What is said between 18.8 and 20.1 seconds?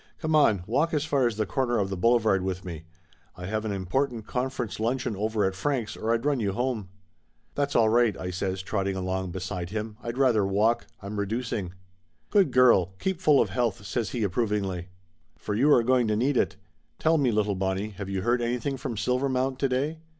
Silvermount today?"